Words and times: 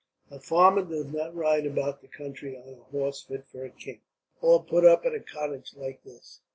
A 0.31 0.39
farmer 0.39 0.81
does 0.83 1.05
not 1.13 1.35
ride 1.35 1.67
about 1.67 2.01
the 2.01 2.07
country 2.07 2.57
on 2.57 2.67
a 2.73 2.83
horse 2.85 3.21
fit 3.21 3.45
for 3.51 3.63
a 3.65 3.69
king, 3.69 4.01
or 4.41 4.63
put 4.63 4.83
up 4.83 5.05
at 5.05 5.13
a 5.13 5.19
cottage 5.19 5.75
like 5.77 6.01
this." 6.03 6.39